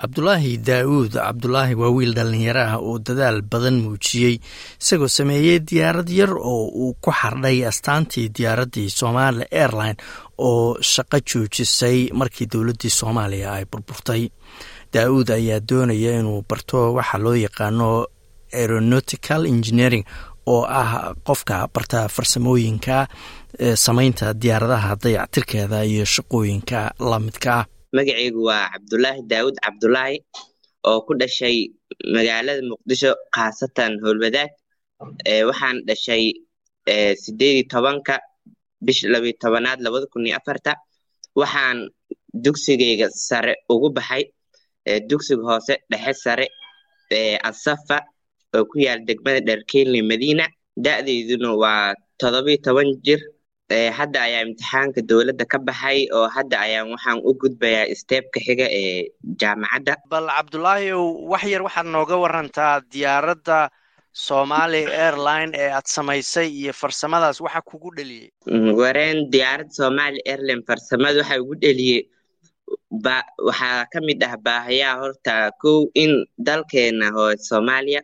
[0.00, 4.34] cabdulaahi daa'uud cabdulaahi waa wiil dhallinyaro ah oo dadaal badan muujiyey
[4.82, 9.96] isagoo sameeyey diyaarad yar oo uu ku xardhay astaantii diyaaraddii somaali airline
[10.38, 14.22] oo shaqo joojisay markii dowladdii soomaaliya ay burburtay.
[14.94, 17.88] Daa'uud ayaa doonaya inuu barto waxa loo yaqaano
[18.60, 20.04] aeronautical engineering
[20.46, 22.96] oo ah qofka barta farsamooyinka
[23.84, 26.80] samaynta diyaaradaha dayactirkeeda iyo shaqooyinka
[27.10, 27.64] lamidka ah
[27.96, 30.16] magaceygu waa cabdulaahi daawud cabdulaahi
[30.88, 31.56] oo ku dhashay
[32.14, 34.50] magaalada muqdisho khaasatan howlwadaag
[35.48, 36.24] waxaan dhashay
[37.22, 38.14] sideedii tobanka
[38.86, 40.72] bish labiyo tobanaad labada kun iyo afarta.
[41.40, 41.78] Waxaan
[42.44, 44.24] dugsigeyga sare ugu baxay
[45.10, 46.46] dugsiga hoose dhexe sare
[47.48, 47.98] asafa
[48.56, 50.44] oo ku yaal degmada dherkenley madiina
[50.84, 53.20] da'deyduna waa todobiyo toban jir
[53.78, 59.12] hadda ayaa imtixaanka dowladda ka baxay oo hadda ayaan waxaan u gudbayaa steebka xiga ee
[59.40, 59.94] jaamacadda.
[60.10, 60.92] Bal cabdulaahi
[61.30, 63.68] wax yar waxaad nooga warantaa diyaaradda
[64.12, 67.40] somali airline ee aad samaysay iyo farsamadaas.
[67.44, 68.32] Waxa kugu dheliyey
[68.80, 72.00] wareen diyaaradda somali airline farsamada waxa ugu dheliyey
[73.48, 78.00] waxaa ka mid ah baahayaa horta kow in dalkeena oo soomaaliya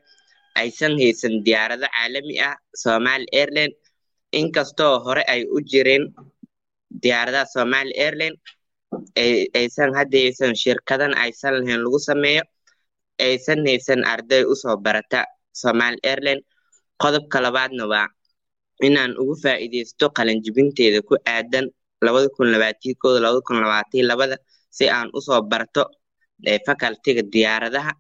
[0.61, 2.57] aysan haysan diyaarado caalami ah.
[2.85, 3.73] Somali airline
[4.41, 6.05] inkastoo hore ay u jireen
[7.03, 8.37] diyaaradaha somali airline
[9.61, 12.43] aysan hadda haysan shirkadan aysan lahayn lagu sameeyo
[13.27, 15.21] aysan haysan arday u soo barata
[15.63, 16.41] somali airline
[17.03, 18.09] qodobka labaadna waa
[18.87, 21.67] inaan ugu faa'iidaysto qalanjibinteeda ku aadan
[22.07, 24.37] labada kun labaatiyo kooda labada kun labaatiyo labada
[24.77, 25.83] si aan u soo barto
[26.67, 27.93] facultiga diyaaradaha.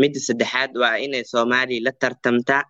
[0.00, 2.62] Midda saddexaad waa inay soomaaliya la tartamtaa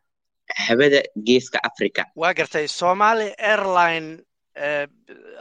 [0.66, 4.08] habada geeska africa waa gartay somali airline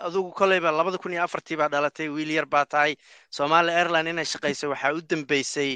[0.08, 2.96] adugu koleyba labada kun iyo afartii baa dhalatay wiil yar baa tahay.
[3.30, 5.72] Somali airline inay shaqaysay waxaa u dambeysay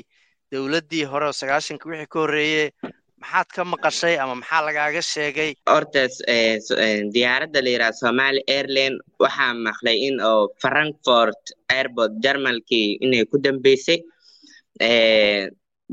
[0.51, 2.63] dowladdii hore oo sagaashanka wixii ka horreeye
[3.21, 5.51] maxaad ka maqashay ama maxaa lagaaga sheegay?
[5.67, 6.15] Hortaas
[7.15, 11.43] diyaaradda la yidhaha somali airline waxaa maqlay in oo frankfort
[11.77, 13.99] airport jarmalkii inay ku dambeysay.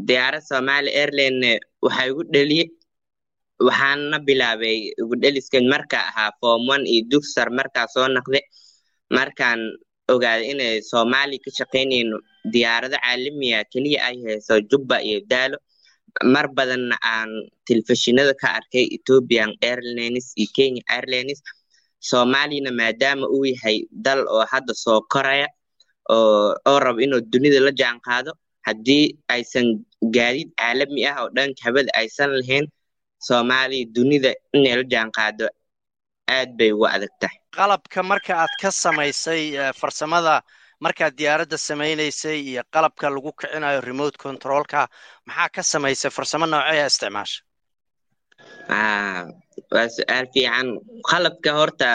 [0.08, 2.68] Diyaarad somali airline waxaa igu dheliyey
[3.66, 8.44] waxaana bilaabay ugudheliskan marka ahaa form one iyo dugsar markaa soo naqday
[9.16, 9.60] markaan
[10.12, 12.16] ogaaday inay soomaaliya ka shaqaynayno
[12.52, 15.56] diyaarado caalamiya keliya ay hayso jubba iyo daalo
[16.34, 17.30] mar badanna aan
[17.66, 21.40] telefishinada ka arkay ethiopian airlines iyo kenya airlines.
[22.08, 25.46] Soomaaliyana maadaama uu yahay dal oo hadda soo koraya
[26.16, 28.32] oo rabo inuu dunida la jaan qaado
[28.66, 29.66] haddii aysan
[30.16, 32.66] gaadiid caalami ah oo dhanka habada aysan lahayn
[33.26, 35.46] soomaaliya dunida inay la jaan qaado
[36.36, 37.38] aad bay ugu adag tahay.
[37.58, 39.42] Qalabka marka aad ka samaysay
[39.80, 40.34] farsamada
[40.84, 44.80] markaad diyaaradda samaynaysay iyo qalabka lagu kicinayo remote controlka
[45.28, 47.38] maxaa ka samaysay farsamo nooceeya isticmaasha?
[49.74, 50.68] Waa su'aal fiican.
[51.10, 51.88] Qalabka horta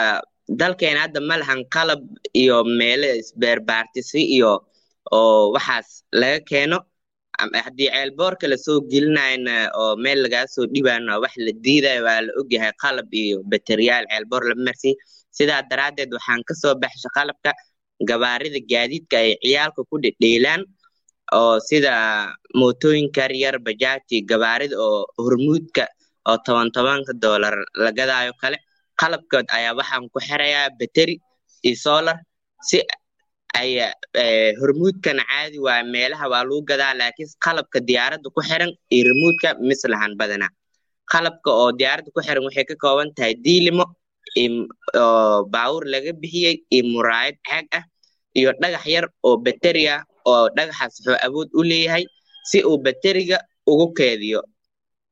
[0.60, 2.00] dalkeena hadda ma lahan qalab
[2.42, 4.52] iyo meelo isbeerbaartisi iyo
[5.18, 5.88] oo waxaas
[6.20, 6.78] laga keeno
[7.38, 12.30] haddii ceelboorka la soo gelinayna oo meel lagaa soo dhibaano wax la diidayo waa la
[12.40, 14.94] ogyahay qalab iyo bateriyaal ceelboor lama marsiy
[15.38, 17.50] sidaa daraaddeed waxaan ka soo baxshay qalabka
[18.08, 20.62] gabaarida gaadiidka ay ciyaalka ku dhedheelaan
[21.38, 21.92] oo sida
[22.60, 25.84] mootooyinka yar bajaati gabaarida oo hormuudka
[26.28, 28.58] oo toban tobanka dollar la gadaayo kale.
[29.00, 31.14] Qalabkood ayaa waxaan ku xirayaa bateri
[31.68, 32.16] iyo solar
[32.68, 32.78] si
[33.60, 33.70] ay
[34.60, 40.12] hormuudkana caadi waa meelaha waa lagu gadaa laakiin qalabka diyaaradda ku xiran iyo remuudka mislahan
[40.20, 40.50] badanaa
[41.12, 43.84] qalabka oo diyaaradda ku xiran waxay ka kooban tahay diilimo
[45.02, 47.84] oo baawur laga bixiyey iyo muraayad caag ah
[48.38, 52.04] iyo dhagax yar oo bateri ah oo dhagaxaas wuxuu awood u leeyahay
[52.50, 53.38] si uu bateriga
[53.70, 54.40] ugu keediyo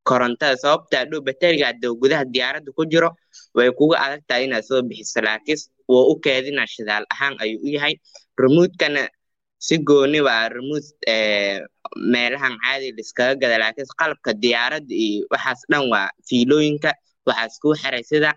[0.08, 3.10] korontada sababta adhow bateriga hadduu gudaha diyaaradda ku jiro
[3.56, 5.60] way kuga adag tahay inaad soo bixiso laakiin
[5.90, 7.94] wuu u keedinaa shidaal ahaan ayuu u yahay.
[8.42, 9.02] Remuudkana
[9.66, 10.84] si gooni waa remuud
[12.12, 16.90] meelahan caadi liskaga gada laakiin qalabka diyaaradda iyo waxaas dhan waa fiilooyinka.
[17.28, 18.30] Waxaas kuu xiray sida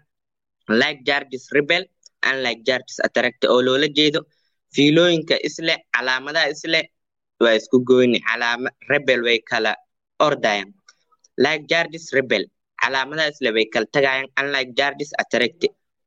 [0.82, 1.84] like charges rebel
[2.28, 4.20] and like charges attract oo loola jeedo.
[4.76, 6.82] Fiilooyinka isle calaamadaha isle
[7.44, 9.72] waa isku goyni calaama rebel way kala
[10.28, 10.70] ordayaan
[11.46, 12.44] like charges rebel
[12.82, 15.62] calaamadaha isle way kala tagayaan unlike charges attract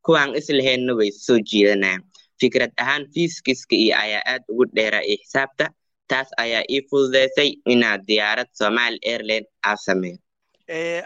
[0.06, 2.02] kuwaan islaheenna way soo jiidanayaan.
[2.40, 5.66] Fikrad ahaan fiiskiska iyo ayaa aad ugu dheeraa iyo xisaabta
[6.10, 10.18] taas ayaa ii fududeysay inaad diyaarad somali airline aa sameeyo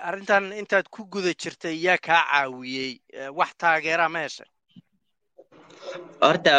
[0.09, 2.91] arrintan intaad ku guda jirtay yaa kaa caawiyey
[3.39, 4.49] wax taageera ma heshay
[6.25, 6.53] horta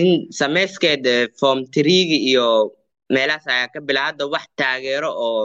[0.00, 0.08] in
[0.40, 2.46] samayskeeda form triigi iyo
[3.14, 5.42] meelahaas ayaa ka bila hadda wax taageero oo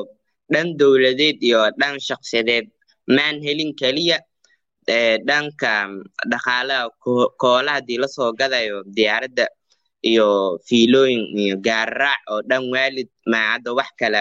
[0.54, 2.66] dhan dowladeed iyo dhan shaksiyadeed
[3.16, 4.18] maan helin keliya
[5.28, 5.72] dhanka
[6.32, 6.84] dhaqaalaha
[7.42, 9.46] koola haddii la soo gadayo diyaaradda
[10.12, 10.28] iyo
[10.68, 14.20] fiilooyin iyo gaararaac oo dhan waalid ma hadda wax kale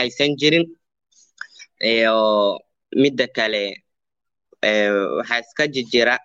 [0.00, 0.66] aysan jirin.
[1.94, 2.16] Iyo
[3.02, 3.62] midda kale
[5.18, 6.16] waxaa iska jijira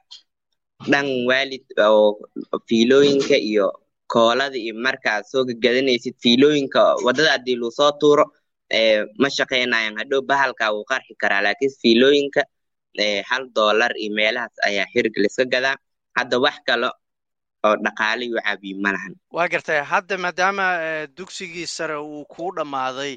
[0.91, 2.07] dhan waalid oo
[2.67, 3.67] fiilooyinka iyo
[4.13, 8.25] koolada iyo markaad soo gagadanaysid fiilooyinka waddada haddii luu soo tuuro
[9.21, 12.41] ma shaqaynayan hadhow bahalka wuu qarxi karaa laakiin fiilooyinka
[13.29, 15.75] hal dollar iyo meelahaas ayaa xiriga laiska gadaa.
[16.17, 16.89] Hadda wax kale
[17.67, 19.13] oo dhaqaale iyo caabiyo ma lahan.
[19.35, 20.65] Waa gartay hadda maadaama
[21.17, 23.13] dugsigii sare uu kuu dhammaaday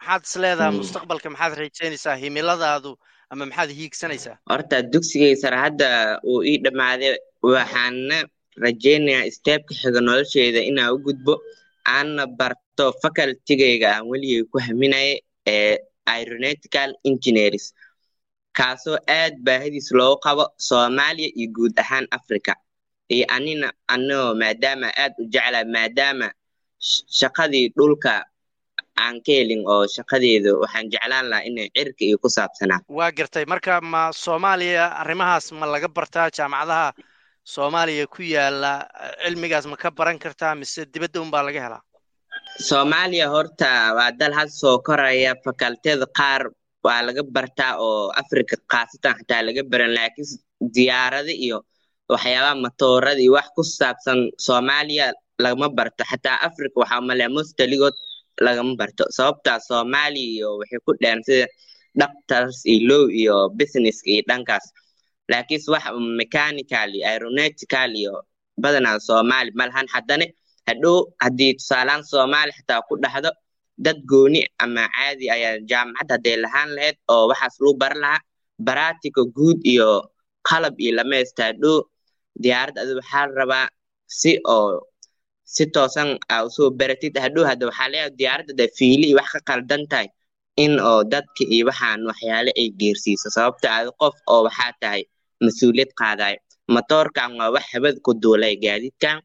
[0.00, 1.28] maxaad is leedaha mustaqbalka?
[1.34, 2.92] Maxaad rajaynaysaa himiladaadu
[3.30, 4.36] ama maxaad hiigsanaysaa?
[4.50, 5.88] Horta dugsigii sare hadda
[6.30, 8.18] uu ii dhammaaday waxaana
[8.64, 11.34] rajaynayaa steebka xiga nolosheeda inaan u gudbo
[11.96, 15.14] aanna barto facultigayga aan weligay ku haminaya
[15.54, 15.74] ee
[16.14, 17.64] aeronetical engineers
[18.58, 22.52] kaasoo aad baahidiis loogu qabo soomaaliya iyo guud ahaan africa
[23.14, 26.28] iyo anina anigoo maadaama aad u jeclaa maadaama
[27.18, 28.12] shaqadii dhulka
[29.04, 33.44] aan ka helin oo shaqadeedu waxaan jeclaan lahaa inay cirka iyo ku saabsanaa waa gartay.
[33.52, 36.88] Marka ma soomaaliya arrimahaas ma laga bartaa jaamacadaha
[37.44, 38.86] soomaaliya ku yaalla
[39.24, 41.82] cilmigaas ma ka baran kartaa mise dibadda unbaa laga helaa?
[42.68, 46.42] Soomaaliya horta waa dal had soo koraya fakaltiyada qaar
[46.84, 50.28] waa laga bartaa oo africa khaasatan xataa laga baran laakiin
[50.74, 51.58] diyaarada iyo
[52.12, 56.04] waxyaabaha matoorada iyo wax ku saabsan soomaaliya lagama barto.
[56.10, 57.96] Xataa africa waxaa malea mostaligood
[58.44, 59.04] lagama barto.
[59.16, 61.46] Sababtaa soomaaliya iyo waxay ku dheeran sida
[62.00, 64.64] doctors iyo low iyo businesska iyo dhankaas
[65.30, 65.84] laakiinse wax
[66.20, 68.14] mechanical iyo aeronetical iyo
[68.62, 70.26] badanaa soomaali malahan haddana
[70.68, 73.30] hadhow haddii tusaalaan soomaali xataa ku dhahdo
[73.84, 78.22] dad gooni ama caadi ayaa jaamacad hadday lahaan lahayd oo waxaas lagu baran lahaa
[78.66, 79.88] baratika guud iyo
[80.48, 81.76] qalab iyo lamaysta hadhow
[82.42, 83.66] diyaarad adi waxaa la rabaa
[84.18, 84.68] si oo
[85.54, 89.28] si toosan aa u soo baratid hadhow hadda waxaa leeyahay diyaaradda da fiili iyo wax
[89.34, 90.08] ka qaldan tahay
[90.64, 93.26] in oo dadka iyo waxaan waxyaale ay geersiiso.
[93.36, 95.02] Sababta adi qof oo waxaa tahay
[95.44, 96.38] mas'uuliyad qaadayo.
[96.74, 99.16] Matoorkan waa wax habad ku duulay gaadiidkan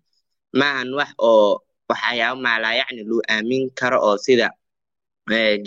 [0.59, 4.49] maahan wax oo waxyaaba maalaayacni loo aamin karo oo sida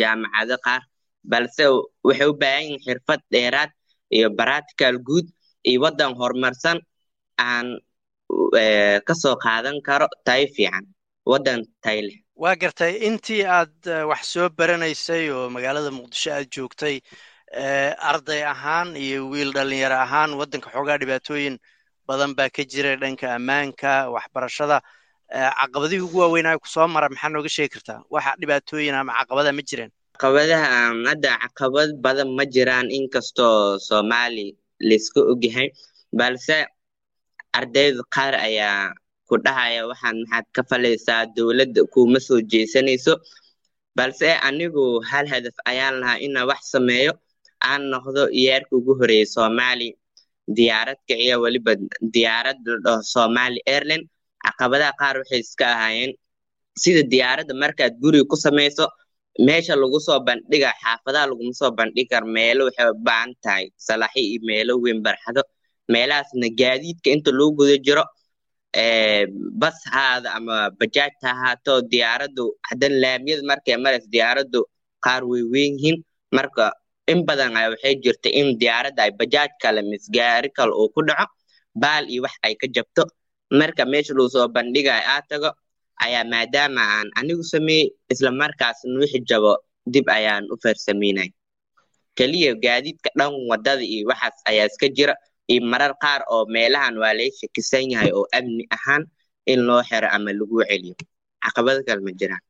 [0.00, 0.82] jaamacado qaar.
[1.30, 1.64] Balse
[2.06, 3.70] waxay u baahan yihiin xirfad dheeraad
[4.16, 5.26] iyo baratical guud
[5.68, 6.78] iyo waddan horumarsan
[7.38, 7.66] aan
[9.06, 10.84] ka soo qaadan karo tayo fiican
[11.30, 12.18] waddan tayo leh.
[12.42, 13.74] Waa gartay intii aad
[14.10, 16.96] wax soo baranaysay oo magaalada muqdisho aad joogtay
[17.52, 21.56] arday ahaan iyo wiil dhalinyaro ahaan waddanka xoogaa dhibaatooyin
[22.06, 24.80] badan baa ka jira dhanka ammaanka waxbarashada.
[25.32, 28.00] Caqabadihii ugu waaweynaa ku soo mara maxaa nooga sheegi kartaa?
[28.10, 29.90] Waxa dhibaatooyin ama caqabada ma jireen.
[30.16, 30.68] Caqabadaha
[31.08, 35.68] hadda caqabad badan ma jiraan inkastoo soomaali laiska ogyahay.
[36.12, 36.66] Balse
[37.52, 38.92] ardayda qaar ayaa
[39.28, 43.16] ku dhahaya waxaan maxaad ka falaysaa dowladda kuma soo jeesanayso?
[43.96, 47.12] Balse anigu hal hadaf ayaan lahaa inaan wax sameeyo
[47.70, 49.88] aan noqdo yeerka ugu horreeya soomaali
[50.56, 51.72] diyaarad kiciya weliba
[52.14, 54.04] diyaarad la dhaho somali airline
[54.44, 56.12] caqabadaha qaar waxay iska ahaayeen
[56.82, 58.84] sida diyaaradda markaad guriga ku samayso
[59.46, 64.22] meesha lagu soo bandhiga xaafadaha laguma soo bandhigi karo meelo waxay u baahan tahay salaxyo
[64.30, 65.42] iyo meelo weyn barxado.
[65.92, 68.04] Meelahaasna gaadiidka inta lagu guda jiro
[69.60, 74.60] bas haada ama bajaaj ha ahaato diyaaraddu haddan laamiyada markay marayso diyaaraddu
[75.04, 75.96] qaar way weyn yihiin.
[76.36, 76.64] Marka
[77.12, 81.26] in badan waxay jirta in diyaaradda ay bajaaj kale misgaari kale uu ku dhaco
[81.82, 83.02] baal iyo wax ay ka jabto.
[83.58, 85.50] Marka meesha lagu soo bandhigayo aa tago
[86.04, 89.52] ayaa maadaama aan anigu sameeyey isla markaasna wixi jabo
[89.92, 91.28] dib ayaan u farsameynay.
[92.16, 95.14] Keliya gaadiidka dhan waddada iyo waxaas ayaa iska jira
[95.52, 99.02] iyo marar qaar oo meelahan waa laga shakisan yahay oo amni ahaan
[99.52, 100.94] in loo xiro ama lagu celiyo.
[101.42, 102.42] Caqabado kale ma jiraan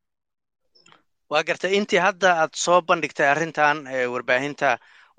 [1.31, 3.79] waa gartay intii hadda aad soo bandhigtay arrintan
[4.13, 4.69] warbaahinta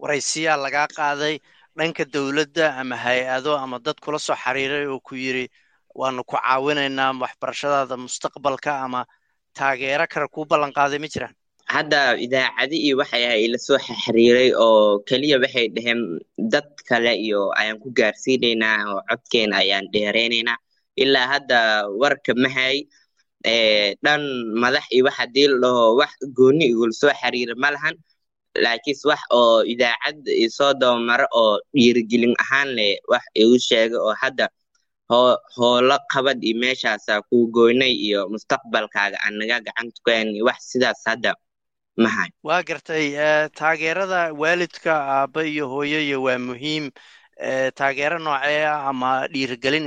[0.02, 1.36] waraysiyaa lagaa qaaday
[1.78, 5.46] dhanka dowladda ama hay'ado ama dad kula soo xiriiray oo ku yiri
[6.00, 9.02] waanu ku caawinaynaa waxbarashadaada mustaqbalka ama
[9.58, 11.34] taageero kale kuu ballan qaaday ma jiraan?
[11.76, 16.02] Hadda idaacadi iyo waxay ahay ila soo xiriiray oo keliya waxay dhaheen
[16.54, 20.58] dad kale iyo ayaan ku gaarsiinaynaa oo codkeena ayaan dheereynaynaa
[21.04, 21.60] ilaa hadda
[22.02, 22.76] warka mahay
[24.04, 24.22] dhan
[24.62, 27.96] madax iyo wax haddii la dhaho wax gooni igula soo xiriira ma lahan
[28.64, 34.50] laakiinse wax oo idaacad isoo dabamaro oo dhiirigelin ahaan leh wax igu sheega oo hadda
[35.56, 41.34] howlo qabad iyo meeshaasa kuu goynay iyo mustaqbalkaaga anaga gacanta ku hayn wax sidaas hadda
[41.98, 43.06] mahay waa gartay
[43.60, 46.92] taageerada waalidka aabba iyo hooyoyo waa muhiim
[47.80, 49.86] taageero noocee ama dhiirigelin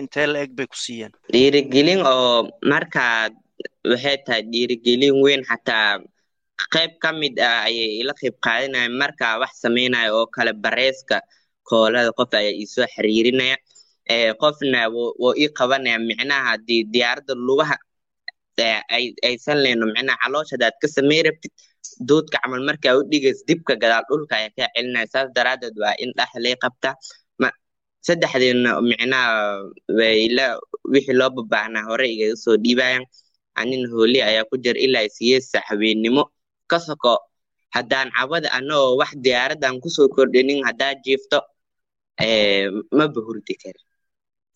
[0.00, 1.12] intee la eg bay ku siiyeen?
[1.32, 3.32] Dhiirigelin oo markaad
[3.90, 5.98] waxay tahay dhiirigelin weyn xataa
[6.74, 11.16] qayb ka mid ah ayay ila qayb qaadanayan markaa wax samaynaya oo kale bareeska
[11.68, 13.56] koolada qof ayaa iisoo xiriirinaya.
[14.42, 17.76] Qofna wuu ii qabanaya micnaha haddii diyaaradda lugaha.
[19.28, 21.52] Aysan leyno micnaha caloosha hadaad ka samey rabtid
[22.08, 25.06] duudka camal markaa u dhigays dibka gadaal dhulka ayaa kaa celinaya.
[25.12, 26.94] Saas daraadeed waa in dhax lay qabtaa
[28.06, 29.32] saddexdeedna micnaha
[29.98, 30.46] wayla
[30.92, 33.04] wixii loo babaahnaa hore igaga soo dhiibayan
[33.60, 36.22] anina hooli ayaa ku jira ilaa siyeesa habeennimo
[36.70, 37.12] ka soko
[37.76, 41.38] haddaan cabada anagoo wax diyaaraddan ku soo kordhinin haddaa jiifto
[42.98, 43.80] maba hurdi kari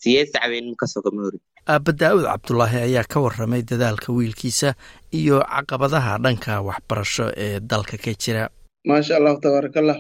[0.02, 0.86] siyeesa habeennimo ka
[1.16, 4.75] ma hurdi aabba daa'uud cabdulaahi ayaa ka warramay dadaalka wiilkiisa
[5.18, 8.44] iyo caqabadaha dhanka waxbarasho ee dalka ka jira.
[8.88, 9.99] Maasha allahu tabaarakallah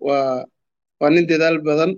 [0.00, 0.44] waa
[1.00, 1.92] waa nin dadaal badan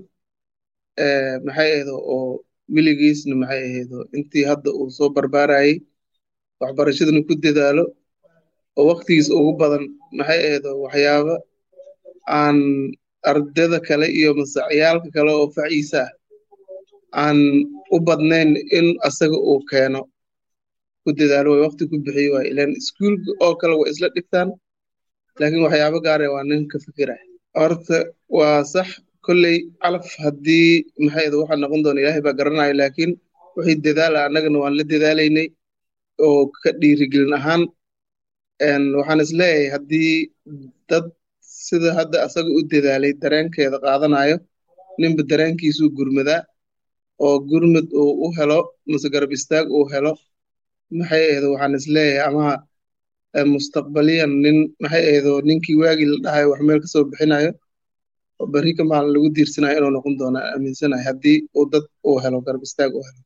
[1.46, 2.42] maxay ahaydo oo
[2.74, 5.72] weligiisna maxay ahaydo intii hadda uu soo barbaarayay
[6.60, 7.84] waxbarashadana ku dadaalo
[8.78, 9.84] oo waktigiis ugu badan
[10.18, 11.34] maxay ahaydo waxyaaba
[12.38, 12.58] aan
[13.30, 16.10] ardada kale iyo masacyaalka kale oo faciisa ah
[17.22, 17.38] aan
[17.94, 20.00] u badnayn in asaga uu keeno
[21.02, 21.48] ku dadaalo.
[21.54, 24.48] Way wakti ku bixiyo waay ilan iskuulka oo kale way isla dhigtaan.
[25.38, 27.14] Laakiin waxyaabo gaare waa nin ka fikira.
[27.58, 27.98] Horta
[28.38, 28.88] waa sax.
[29.26, 30.70] Kolley calaf haddii
[31.04, 33.12] maxayda waxaa noqon doona ilaahay baa garanaya laakiin
[33.56, 35.46] wixii dadaala annagana waan la dadaalaynay
[36.26, 37.62] oo ka dhiirigelin ahaan.
[38.98, 40.12] Waxaan is leeyahay haddii
[40.90, 41.06] dad
[41.66, 44.36] sida hadda asaga u dadaalay dareenkeeda qaadanayo
[45.00, 46.40] ninba dareenkiisuu gurmadaa
[47.18, 48.58] oo gurmud uu u helo
[48.90, 50.12] mase garab istaag uu helo
[50.98, 52.46] maxay ahdo waxaan is leeyahay ama
[53.54, 57.50] mustaqbaliyan nin maxay ahdo ninkii waagii la dhahayo wax meel ka soo bixinayo
[58.40, 62.38] oo berri ka maalin lagu diirsanayo inuu noqon doono aaminsanahay haddii uu dad uu helo
[62.46, 63.20] garab istaag uu helo.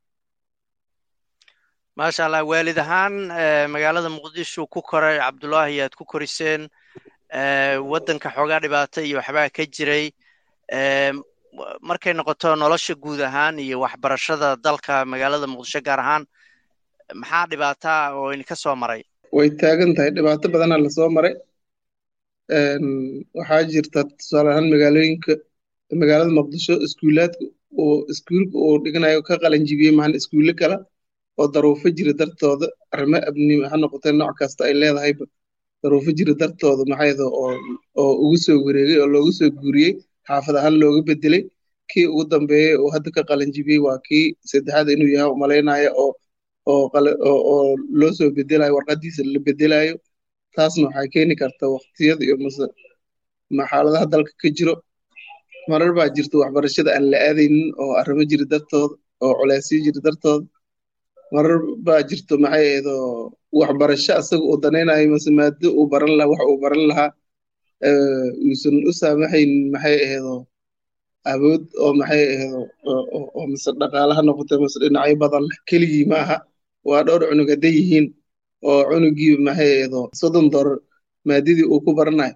[1.97, 3.13] Maasha allah waalid ahaan
[3.73, 6.61] magaalada muqdisho ku koray cabdullaahi aad ku koriseen
[7.91, 10.05] waddanka xoogaa dhibaata iyo waxbaa ka jiray
[11.89, 16.23] markay noqoto nolosha guud ahaan iyo waxbarashada dalka magaalada muqdisho gaar ahaan
[17.21, 19.01] maxaa dhibaataa oo idinka soo maray?
[19.37, 20.11] Way taagan tahay.
[20.15, 21.33] Dhibaato badanaa la soo maray.
[23.37, 25.33] Waxaa jirta tusaale ahaan magaalooyinka
[26.01, 27.43] magaalada muqdisho iskuulaadka
[27.81, 30.77] oo iskuulka uu dhiganayo ka qalanjibiyey mahan iskuulle kale
[31.39, 32.67] oo daruufo jira dartooda.
[32.93, 35.25] Arrimo abni ha noqotee nooc kasta ay leedahayba.
[35.83, 39.93] Daruufo jira dartooda maxayda oo ugu soo wareegay oo loogu soo guuriyey
[40.29, 41.43] xaafad ahaan looga bedelay.
[41.89, 46.11] Kii ugu dambeeyey oo hadda ka qalanjibiyey waa kii saddexaad inuu yahay u malaynaya oo
[46.71, 46.85] oo
[47.29, 49.93] oo loo soo bedelayo warqadiisa la bedelayo.
[50.55, 52.65] Taasna waxay keeni kartaa waqtiyada iyo mase
[53.69, 54.75] xaaladaha dalka ka jiro.
[55.69, 58.95] Marar baa jirta waxbarashada aan la aadaynin oo arrimo jira dartooda
[59.25, 60.45] oo culeysyo jira dartooda
[61.33, 62.93] marar baa jirto maxay ahdo
[63.59, 67.09] waxbarasho asaga uu danaynayo mase maado uu baran lahaa wax uu baran lahaa
[67.83, 70.33] uusan u saamaxayn maxay ahdo
[71.31, 72.59] awood oo maxay ahdo
[73.37, 76.37] oo mase dhaqaalaha noqote mase dhinacyo badan keligii ma aha.
[76.89, 78.05] Waa dhowr cunug hadday yihiin
[78.69, 80.77] oo cunugii maxay ahdo soddon dolar
[81.27, 82.35] maadadii uu ku baranayo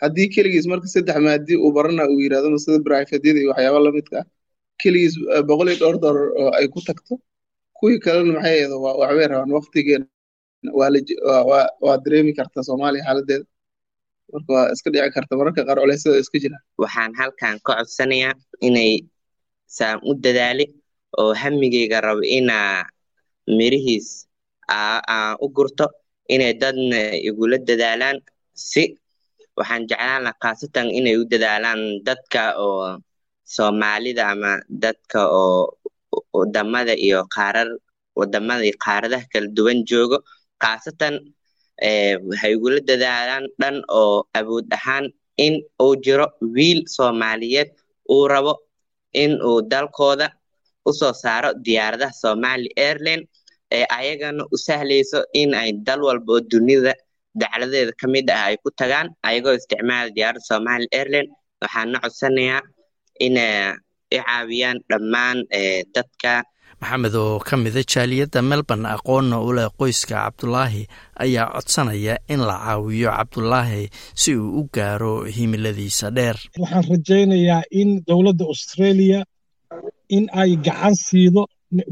[0.00, 4.26] haddii keligiis marka saddex maadi uu baranayo uu yiraahdo masida brifedyada iyo waxyaaba lamidka ah
[4.80, 5.14] keligiis
[5.48, 7.14] boqol iyo dhowr dolar oo ay ku tagto
[7.78, 10.06] kuwii kalena maxay ahdo waxbay rabaan waqtigeena
[10.76, 13.44] waa dareemi kartaa soomaaliya xaaladeeda
[14.32, 18.34] marka waa iska dhici karta mararka qaar culeysyada iska jiraan waxaan halkan ka codsanayaa
[18.68, 18.92] inay
[19.76, 20.64] saan u dadaali
[21.20, 22.84] oo hamigeyga rabo inaa
[23.58, 24.08] mirihiis
[24.76, 25.86] aan u gurto
[26.34, 28.16] inay dadna igula dadaalaan
[28.68, 28.82] si
[29.58, 32.86] waxaan jeclaan laha khaasatan inay u dadaalaan dadka oo
[33.54, 34.52] soomaalida ama
[34.84, 35.60] dadka oo
[36.38, 37.68] waddamada iyo qaarar
[38.18, 40.18] waddamada iyo qaaradaha kala duwan joogo.
[40.62, 41.14] Khaasatan
[42.28, 45.04] waxay igula dadaalaan dhan oo awood ahaan
[45.44, 47.68] in uu jiro wiil soomaaliyeed
[48.14, 48.54] uu rabo
[49.22, 50.26] in uu dalkooda
[50.88, 53.22] u soo saaro diyaaradaha somali airline
[53.76, 56.92] ee ayagana u sahlayso in ay dal walba oo dunida
[57.40, 61.28] dacladeeda ka mid ah ay ku tagaan ayagoo isticmaala diyaaradda somali airline
[61.62, 62.60] waxaana codsanayaa
[63.26, 63.74] inay
[64.14, 65.38] i caawiyaan dhammaan
[65.94, 66.32] dadka
[66.80, 70.82] maxamed oo ka mida jaaliyadda melbourne aqoonna u leh qoyska cabdulaahi
[71.24, 73.82] ayaa codsanaya in la caawiyo cabdulaahi
[74.20, 76.36] si uu u gaaro himiladiisa dheer.
[76.62, 79.20] Waxaan rajaynayaa in dowladda australia
[80.16, 81.42] in ay gacan siido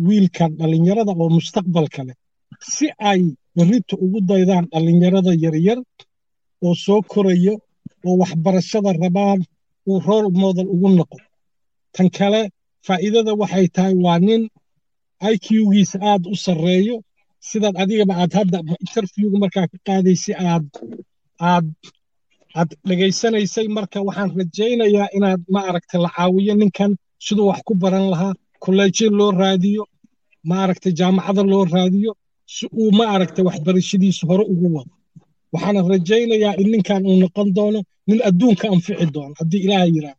[0.07, 2.17] wiilkan dhallinyarada oo mustaqbalka leh
[2.75, 3.21] si ay
[3.57, 5.79] berrita ugu daydaan dhallinyarada yaryar
[6.67, 7.55] oo soo korayo
[8.09, 9.41] oo waxbarashada rabaan
[9.91, 11.19] uu rool model ugu noqo.
[11.95, 12.41] Tan kale
[12.87, 14.43] faa'iidada waxay tahay waa nin
[15.29, 16.97] iqgiisa aad u sarreeyo.
[17.49, 20.67] Sidaad adigaba aad hadda interviewga markaa ka qaadaysay aad
[21.53, 21.67] aad
[22.61, 26.91] aad dhegaysanaysay marka waxaan rajaynayaa inaad ma aragta la caawiyo ninkan
[27.27, 28.35] siduu wax ku baran lahaa
[28.65, 29.83] kolleejyo loo raadiyo
[30.49, 32.13] ma aragta jaamacada loo raadiyo
[32.55, 34.93] si uu ma aragta waxbarashadiisa hore ugu wado.
[35.53, 40.19] Waxaana rajaynayaa in ninkan uu noqon doono nin adduunka anfici doono haddii ilaaha yidhaahdo